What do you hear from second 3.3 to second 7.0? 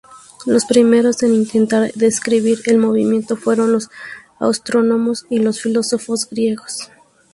fueron los astrónomos y los filósofos griegos.